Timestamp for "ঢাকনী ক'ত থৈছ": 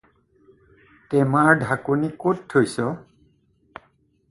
1.65-2.89